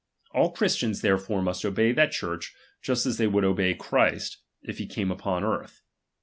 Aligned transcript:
All 0.31 0.49
Christians*'"''*^ 0.51 1.01
therefore 1.03 1.43
must 1.43 1.63
obey 1.63 1.91
that 1.91 2.11
Church, 2.11 2.55
just 2.81 3.05
as 3.05 3.17
they 3.19 3.27
would 3.27 3.43
obey 3.45 3.75
Christ, 3.75 4.37
if 4.63 4.79
he 4.79 4.87
came 4.87 5.11
upon 5.11 5.43
earth. 5.43 5.83